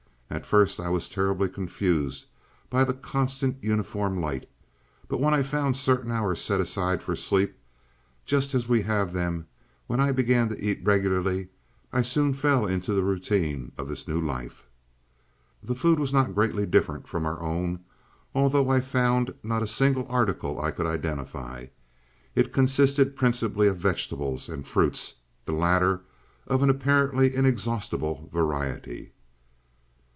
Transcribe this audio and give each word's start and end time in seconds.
At 0.33 0.45
first 0.45 0.79
I 0.79 0.87
was 0.87 1.09
terribly 1.09 1.49
confused 1.49 2.25
by 2.69 2.85
the 2.85 2.93
constant, 2.93 3.61
uniform 3.61 4.21
light, 4.21 4.47
but 5.09 5.19
when 5.19 5.33
I 5.33 5.43
found 5.43 5.75
certain 5.75 6.09
hours 6.09 6.39
set 6.39 6.61
aside 6.61 7.03
for 7.03 7.17
sleep, 7.17 7.57
just 8.25 8.55
as 8.55 8.65
we 8.65 8.83
have 8.83 9.11
them, 9.11 9.47
when 9.87 9.99
I 9.99 10.13
began 10.13 10.47
to 10.47 10.65
eat 10.65 10.79
regularly, 10.85 11.49
I 11.91 12.01
soon 12.01 12.33
fell 12.33 12.65
into 12.65 12.93
the 12.93 13.03
routine 13.03 13.73
of 13.77 13.89
this 13.89 14.07
new 14.07 14.21
life. 14.21 14.67
"The 15.61 15.75
food 15.75 15.99
was 15.99 16.13
not 16.13 16.33
greatly 16.33 16.65
different 16.65 17.09
from 17.09 17.25
our 17.25 17.41
own, 17.41 17.81
although 18.33 18.69
I 18.69 18.79
found 18.79 19.33
not 19.43 19.61
a 19.63 19.67
single 19.67 20.05
article 20.07 20.61
I 20.61 20.71
could 20.71 20.85
identify. 20.85 21.65
It 22.35 22.53
consisted 22.53 23.17
principally 23.17 23.67
of 23.67 23.75
vegetables 23.79 24.47
and 24.47 24.65
fruits, 24.65 25.15
the 25.43 25.51
latter 25.51 26.03
of 26.47 26.63
an 26.63 26.69
apparently 26.69 27.35
inexhaustible 27.35 28.29
variety. 28.31 29.11